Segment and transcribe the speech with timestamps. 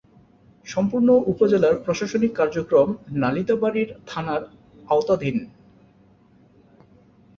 [0.67, 2.87] সম্পূর্ণ উপজেলার প্রশাসনিক কার্যক্রম
[3.13, 4.41] নালিতাবাড়ী থানার
[4.87, 5.37] আওতাধীন।